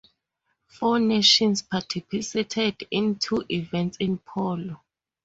[0.65, 4.81] Four nations participated in two events in polo.